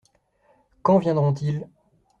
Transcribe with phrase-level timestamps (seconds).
[0.81, 1.67] Quand viendront-ils?